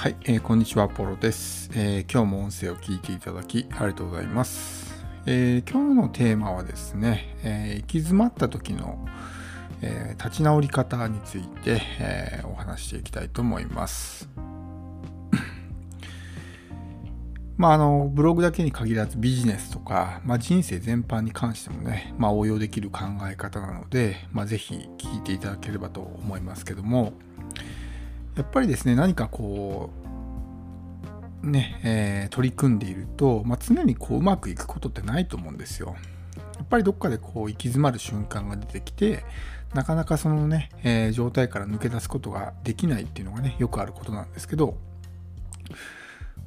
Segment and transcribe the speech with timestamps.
[0.00, 4.94] はい、えー、こんにちは、ポロです、えー、今日も音声を聞いていただきありがとうございます。
[5.26, 9.06] えー、今日のテーマはですね、え行き詰まった時の、
[9.82, 14.30] え立ち直り方について、えお話していきたいと思います。
[17.58, 27.12] まあ、あのブログだけに限らずビジネスとか、まあ、人生全般に関してもね、まあ、応用できる考え方なので、まあ、ぜひ聞いていただければと思いますけども、
[28.40, 29.90] やっぱりですね何かこ
[31.44, 35.94] うね、えー、取り組んでいると、まあ、常にこううまくいくことってないと思うんですよ。
[36.56, 39.24] やっぱりどっかでこう行き詰まる瞬間が出てきて
[39.74, 44.78] なかなかそのね、えー、状態から抜け出すことができないっていうのがねよくあることなんですけど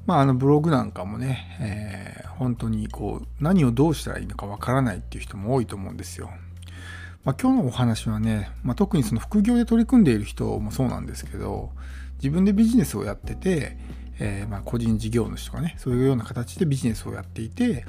[0.08, 6.32] まああのブログなんかもね、えー、本当にこう何をどうしたらいいのかわからないっていう人も多いと思うんですよ。
[7.24, 11.72] まあ、今日のお話はね、まあ、特にその副業で取り組んでいる人もそうなんですけど
[12.16, 13.78] 自分でビジネスをやってて、
[14.20, 17.86] えー、ま個人事業主とかねそういうような形でビジネスをやっていて、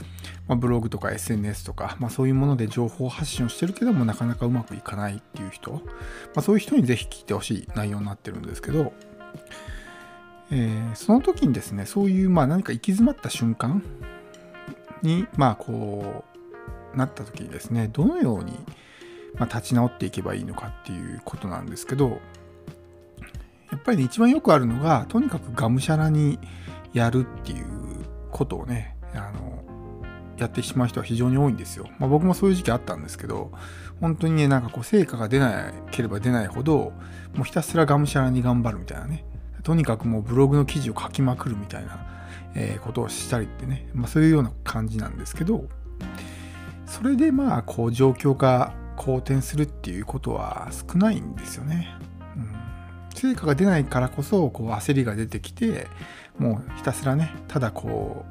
[0.46, 5.82] まあ、ブログとか SNS とか、まそういうもので情報発信をしてるけどもなかなかうまくいかないっていう人、
[6.36, 8.92] ま、そういう人にぜひ聞いてほしい内容になってるんですけど、
[10.52, 13.82] えー、その時にですねそういうまあ何か行き詰まった瞬間
[15.02, 16.24] にまあこ
[16.94, 18.52] うなった時にですねどのように
[19.36, 22.20] まあ、立ち直っていけばいいのかっていうことなんですけど
[23.70, 26.38] やっぱりね一番よくあるのがとにかくがむしゃらに
[26.92, 27.66] やるっていう
[28.30, 29.64] ことをねあの
[30.36, 31.88] やってしまう人は非常に多いんですよ。
[31.98, 33.52] まあ、僕もそういう時期あったんですけど
[34.00, 36.92] 本当にねなんかこう成果が出なければ出ないほど
[37.34, 39.24] もうひたすらがむしゃらに頑張るみたいなね
[39.62, 42.06] とにかくもうブログの記事を書きまくるみたいな、
[42.54, 45.64] え、ことをしたりってね、まあ、そういうような感じなんですけど
[46.86, 48.74] それでまあこう状況が
[49.04, 51.94] 好転するっていうことは少ないんですよね。
[52.36, 52.54] うん、
[53.14, 55.88] 成果が出ないからこそこう焦りが出てきて
[56.38, 58.24] もうひたすらねただこ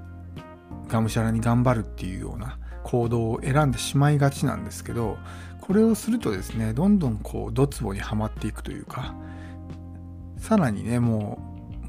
[0.87, 5.17] うがむしゃらに頑張るっていうような行動を選んでしまいがちなんですけど
[5.61, 9.13] これをするとですねどんどんこうドツボにはまっていくというか
[10.37, 11.39] さらにねも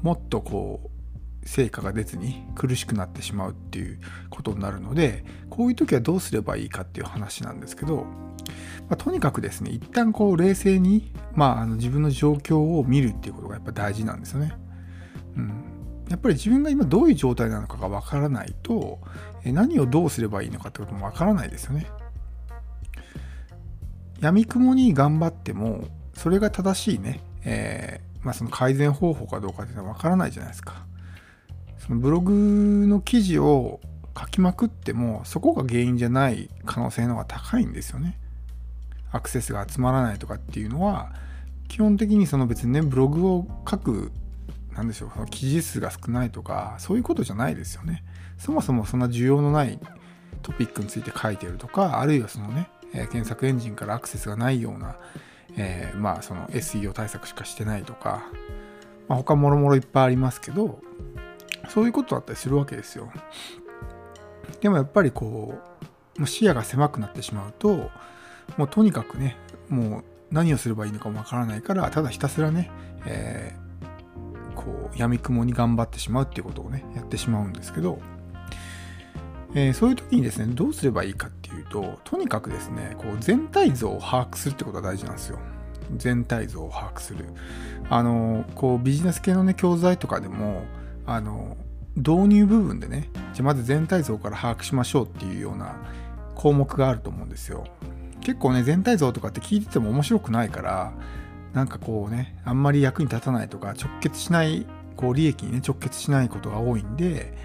[0.01, 0.94] うもっとこう
[1.45, 8.05] 成果が出ずに苦しくなってしまうっていうことになるのでこういう時はどうすればいいかっていう話なんですけど
[8.89, 14.53] まあ、とにかくですね一旦こう冷静に、まあ、あの自分の状況を見るっていうことがやっぱ大事なんですよね。
[15.35, 15.63] うん、
[16.09, 18.99] やっぱり自分が今どういう状態なのかがわからないと
[19.43, 21.87] 何をどうすればいいのかってこともわからないですよね。
[24.21, 30.85] 闇雲に頑張ってもそれが正しいね、えー、まあ、その改善方法かどうかっていうのはわからないじゃないですか。
[31.79, 33.79] そのブログの記事を
[34.17, 38.17] 書きまくってもそこが原因じゃない可能性の方が高いんですよね。
[39.11, 41.13] アクセスが集まらないとかっていうのは
[41.67, 44.11] 基本的にその別にねブログを書く
[44.73, 48.03] なんでしょうその記事数が少ないとかそういうことじゃないですよね
[48.37, 49.79] そもそもそんな需要のない
[50.41, 54.97] トピックについて書いてるとかあるいはそのね、え、検索エンジンからアクセスがないような、
[55.57, 58.23] えー、まあその SEO 対策しかしてないとか、
[59.07, 60.79] まあ、他もろもろいっぱいありますけど
[61.69, 63.11] そういうことだったりするわけですよ
[64.61, 65.59] でもやっぱりこ
[66.17, 67.89] うもう視野が狭くなってしまうと
[68.57, 69.35] もうとにかくね、
[69.69, 72.71] もう何をすればいいのかもわからないから、ただひたすらね、
[73.05, 77.99] えー、こう、闇雲に頑張ってしまうっていうことをね、やってしまうんですけど、
[79.53, 85.39] えー、そういう時にですね、どうすればいいかっていうと、とにかくですね、こう全体像を把握するってことが大事なんですよ。
[85.95, 87.25] 全体像を把握する。
[87.89, 90.63] あの、こうビジネス系のね、教材とかでも、
[91.05, 91.57] あの、
[91.95, 95.77] 導入部分でね、じゃまず全体像から把握しましょうっていうような
[96.35, 97.65] 項目があると思うんですよ。
[98.25, 100.93] 結構ね全体像とかって聞いてても面白くないから
[101.53, 104.65] なんかこうねあんまり役に立たないとか直結しない
[104.97, 107.37] こう利益にね直結しないことが多いんで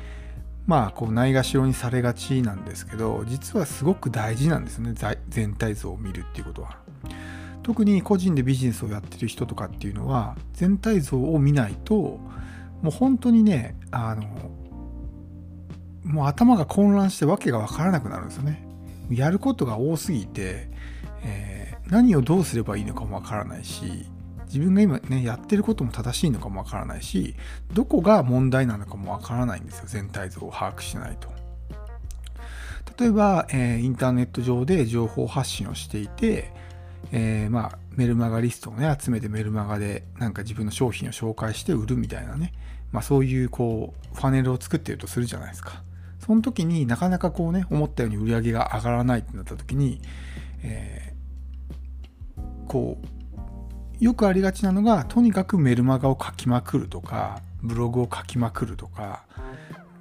[0.67, 4.95] まあこうないがしろにされがちなんですけど実はすごく大事なんですね
[5.29, 6.79] 全体像を見るっていうことは。
[7.63, 12.19] 特に個人でビジネスをやってる人とかっていうのは全体像を見ないと
[12.83, 14.23] もう本当にねあの
[16.05, 18.67] もう頭が混乱してわけが分からなくなるんですよね。
[19.11, 20.69] やることが多すぎて、
[21.23, 24.07] えー、何をどうすればいいのかもわからないし
[24.47, 27.35] 自分が今ねやってることも正しいのかもわからないし
[27.73, 31.29] どこが問題なのかもわからないんですよ全体像を把握しないと。
[32.99, 36.53] 例えば、えー、インターネット上で情報発信をしていて、
[37.13, 42.53] えー、まあ、メルマガリストをね集めてメルマガでなんか自分の商品を紹介して売るみたいなね、
[42.93, 45.83] まあ、そういうこうファネルを作ってるとするじゃないですか。
[46.19, 50.01] その時になかなかこうね思ったように売り上げが上がらないってなった時に、
[50.63, 59.25] えー、こうよくありがちなのがとにかくメルマガを書きまくるとかブログを書きまくるとか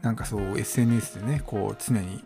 [0.02, 2.24] なんかそう SNS でねこう常に、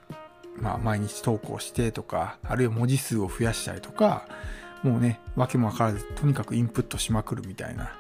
[0.58, 4.28] まあ、毎日投稿してとかあるいは文字数を増やしたりとか
[4.84, 7.94] もうね訳も分からずとにかくインプットしまくるみたいな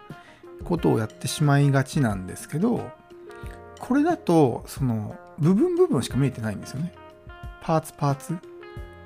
[0.64, 2.92] ことをやってしまいがちなんですけど
[3.80, 6.94] これだとその部分部分しか見えてないんですよね。
[7.62, 8.38] パーツパーツ。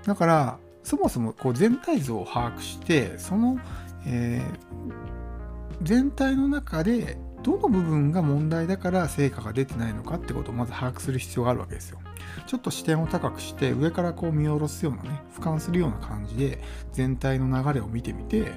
[0.06, 3.60] だからそもそもこう全体像を把握してその、
[4.06, 12.00] えー、全体の中でどの部分が問題だから成果が出てないのかってことをまず把握する必要があるわけですよ。
[12.46, 16.62] ちょっと視点を高くして上からこう見下ろすようなね俯瞰するような感じで
[16.94, 18.52] 全体の流れを見てみて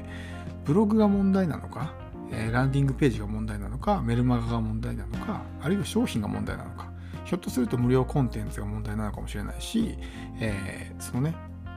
[0.64, 1.92] ブログが問題なのか、
[2.30, 6.90] え、ランディングページが問題なのかメルマガが問題なのかあるいは商品が問題なのか
[7.24, 9.96] ひょっとすると無料コンテンツが問題なのかもしれないし、
[10.40, 11.34] えー、そのね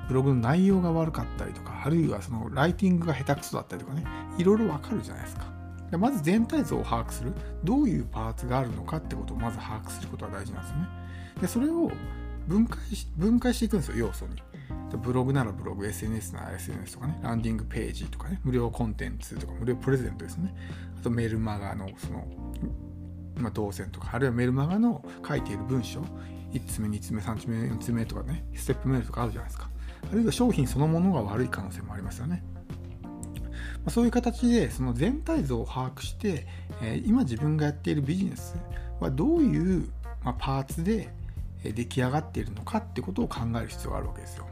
[0.07, 4.05] ブログの内容が悪かったりとかあるいはそのライティングが下手くそだったりとかね
[4.37, 5.62] いろいろわかるじゃないですか。
[5.93, 7.31] でまず全体像を把握する。
[7.63, 10.87] どういうパーツがあるのかってことをまず把握することが大事なんですよね。
[11.41, 11.91] でそれを
[12.47, 14.41] 分解し分解していくんですよ要素に。
[14.97, 20.55] ブログならブログ SNS なら SNS とかねランディングページとかね無料コンテンツとか無料プレゼントですね。
[20.99, 22.25] あとメルマガのその
[23.37, 26.01] まあ、動線とかあるいはメルマガの書いている文章
[26.53, 29.69] 1つ目2つ目3つ目4つ目とかねステップメールとかあるじゃないですか。
[30.11, 32.43] あるいは商品そのものが悪い可能性もありますよね。
[33.89, 36.47] そういう形でその全体像を把握して、
[36.81, 38.55] え今自分がやっているビジネス
[38.99, 39.89] はどういう、
[40.23, 41.09] まパーツで
[41.63, 44.47] 出来上がっているのかってことを考える必要があるわけですよ。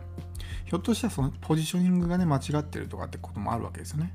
[0.66, 4.14] ひょっとしたらそのポジショニングがね間違ってるとかってこともあるわけですよね。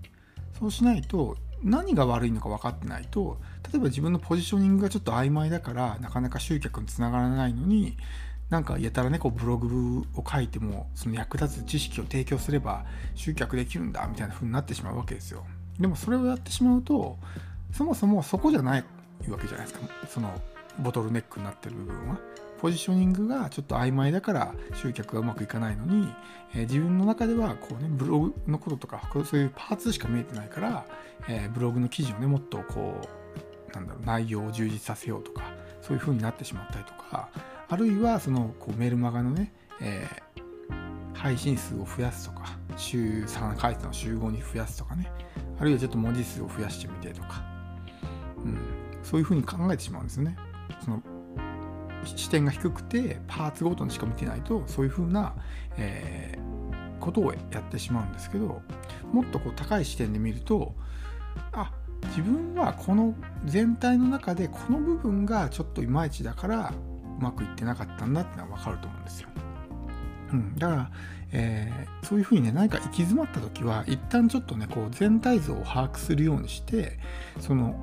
[0.58, 3.38] そうしないと何が悪いのか分かってないと
[3.70, 7.96] 例えば自分のポジショニングがちょっと曖昧だからなかなか集客につながらないのに
[8.50, 12.84] なんかやたらねこうブログを書いてもその役立つ知識を提供すれば
[13.14, 15.44] 集客できるんだみたいな風になってしまうわけですよ。
[15.80, 17.18] でもそれをやってしまうと
[17.72, 18.84] そもそもそこじゃない
[19.28, 19.88] わけじゃないですか。
[20.08, 20.32] その
[20.78, 22.18] ボトルネックになってる部分は。
[22.58, 26.08] ポジショニングがちょっと曖昧だから集客がうまくいかないのに、
[26.54, 30.86] えー、自分の中ではこうねブログのこととかそういうパーツしか見えてないから、
[31.28, 32.94] えー、ブログの記事をねもっとこ
[33.70, 35.42] うなんだろう内容を充実させようとか
[35.82, 37.28] そういう風になってしまったりとか
[37.68, 45.10] あるいはそのこうメルマガのね、えー、配信数を増やすとか週3回の週5に増やすとかね
[45.58, 47.42] あるいはちょっと文字数を増やしてみてとか、
[48.44, 48.58] うん、
[49.02, 50.36] そういうふうに考えてしまうんですよね。
[50.84, 51.02] その
[52.04, 55.34] 視点が低くてパーツごとにしか見てないとそういうふうな、
[55.76, 58.62] えー、ことをやってしまうんですけど
[59.12, 60.74] もっとこう高い視点で見ると
[61.52, 61.72] あ
[62.08, 63.14] 自分はこの
[63.44, 66.72] 全体の中でこの部分がちょっといまいちだから
[67.18, 69.28] うまくいってなかったんだってのは分かると思うんですよ。
[70.32, 70.90] うん、だから、
[71.32, 76.98] えー、そういうふうにね何か行き詰まった時は一旦ちょっとねこう全体像を把握するようにして
[77.38, 77.76] その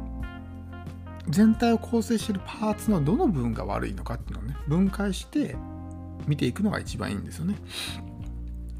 [1.29, 5.55] 全体を構成しているパーツのどの部分が悪いのかっていうのをね分解して
[6.27, 7.55] 見ていくのが一番いいんですよね。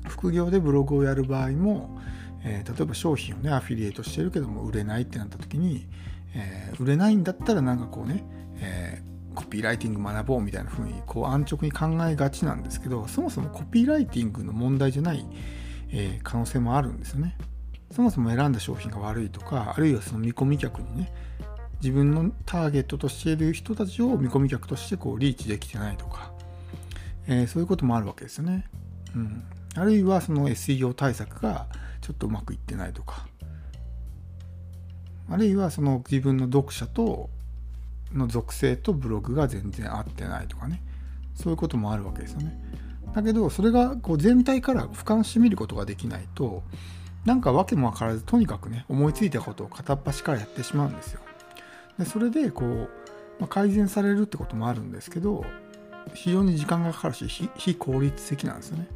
[0.07, 1.97] 副業でブログをやる場合も、
[2.44, 5.88] えー、例えば商品をねアフィリエイトしてるけども売れないってなった時に、
[6.35, 8.23] えー、売れないんだったらなんかこうね、
[8.59, 15.25] えーコピーライティング学ぼうみたいな風にこう安直に考えがちなんですけどそもそもコピーライティングの問題じゃない、
[15.91, 17.38] えー、可能性もあるんですよね。
[17.91, 21.13] そもそも選んだ商品が悪いとかあるいはその見込み客にね
[21.79, 26.31] 自分のターゲットとしている人たちを見込み客としてこうリーチできてないとか、
[27.27, 28.65] えー、そういうこともあるわけですよね。
[29.15, 29.43] うん、
[29.75, 31.67] あるいはその SEO 対策が
[32.01, 33.27] ちょっとうまくいってないとか
[35.29, 37.29] あるいはその自分の読者と
[38.13, 40.82] の属性とブログが全然合ってないとかね。
[41.36, 42.60] そういうこともあるわけですよね。
[43.13, 46.63] だけどそれがこう全体から俯瞰してみることができないと
[47.25, 51.22] なんか訳も分からずとにかくね思いついたことを片っ端からやってしまうんですよ。
[52.00, 52.89] でそれでこう、
[53.39, 55.46] まあ、改善されるってこともあるんですけど
[56.13, 58.88] 非常に時間がかかるし非効率的なんですよね、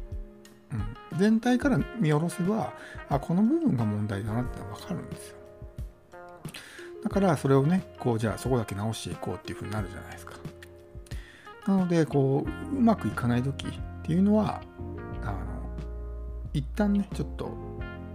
[1.12, 2.72] うん、全体から見下ろせば
[3.08, 5.37] あこの部分が問題だなって分かるんですよ。
[7.02, 10.34] だからそれをねこうじゃあそこだけ直していこうっていうふうになるじゃないですか。
[11.66, 13.70] なのでこううまくいかない時っ
[14.02, 14.62] ていうのは
[15.22, 15.36] あの
[16.54, 17.50] 一旦ねちょっと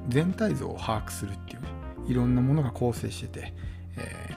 [0.10, 1.68] 全体像を把握するっていうね
[2.08, 3.54] いろんなものが構成してて、
[3.98, 4.36] え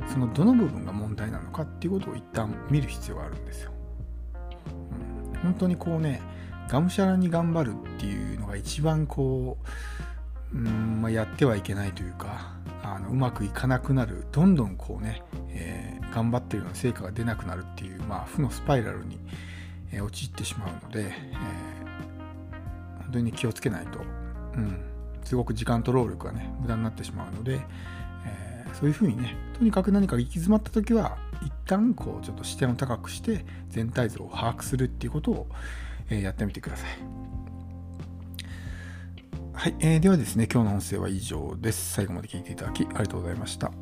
[0.00, 3.72] ー、そのどの部分が問題なのかっていうことを一旦見る必要があるんですよ、
[5.34, 6.22] うん、本当にこうね
[6.68, 9.58] がむしゃらに頑張るっていうのが一番こ
[10.52, 12.55] う、うんまあ、やってはいけないというか
[12.88, 19.18] あのうまくいかなくなるどんどんこうね、えー、頑張ってるような成果が出なくなるっていう、まあ、負のスパイラルに、
[19.90, 24.80] えー、陥ってしまうので、えー、本当に気をつけないと、うん、
[25.24, 27.60] すごく時間と労力がね無駄になってしまうので、
[28.24, 35.46] えー、そういうふうにねとにかく何か行き詰まった時は一旦こうちょっと視点を高くして全体像を把握するっていうことを、
[36.08, 37.35] えやってみてください。
[39.58, 41.94] はい、えー、ではですね、今日の音声は以上です。
[41.94, 43.72] 最後まで聞いていただきありがとうございました。